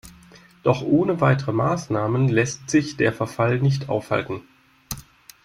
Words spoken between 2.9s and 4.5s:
der Verfall nicht aufhalten.